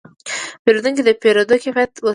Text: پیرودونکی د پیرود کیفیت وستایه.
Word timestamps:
پیرودونکی 0.63 1.01
د 1.05 1.09
پیرود 1.21 1.49
کیفیت 1.63 1.91
وستایه. 2.01 2.09